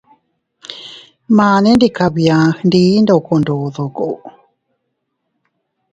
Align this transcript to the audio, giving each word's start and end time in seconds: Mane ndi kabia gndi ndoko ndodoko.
Mane 1.37 1.69
ndi 1.75 1.87
kabia 1.97 2.37
gndi 2.63 2.83
ndoko 3.03 3.31
ndodoko. 3.41 4.07